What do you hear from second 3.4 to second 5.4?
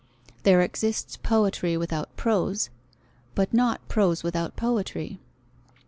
not prose without poetry.